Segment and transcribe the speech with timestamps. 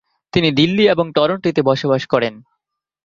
[0.33, 2.33] তিনি দিল্লী এবং টরন্টো-তে বসবাস করেন।